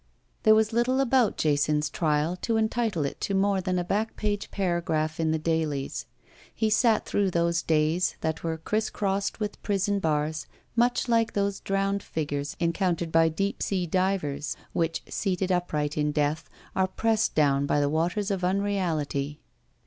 [0.41, 4.49] There was little about Jason's trial to entitle it to more than a back page
[4.49, 6.07] paragraph in the dailies.
[6.55, 12.01] He sat through those days, that were crisscrossed with prison bars, much like those drowned
[12.01, 17.67] figures encountered by deep 3ea divers, which, seated up right in death, are pressed down
[17.67, 19.39] by the waters of unreality.